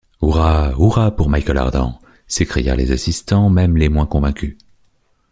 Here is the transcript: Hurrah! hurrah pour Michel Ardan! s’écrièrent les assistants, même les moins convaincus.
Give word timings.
Hurrah! 0.19 0.71
hurrah 0.73 1.15
pour 1.15 1.29
Michel 1.29 1.59
Ardan! 1.59 1.99
s’écrièrent 2.25 2.75
les 2.75 2.91
assistants, 2.91 3.51
même 3.51 3.77
les 3.77 3.87
moins 3.87 4.07
convaincus. 4.07 4.57